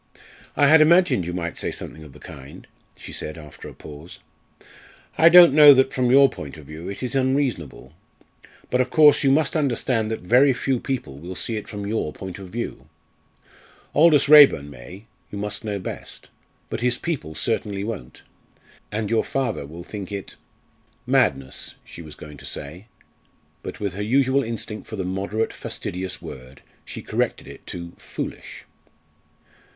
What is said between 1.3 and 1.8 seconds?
might say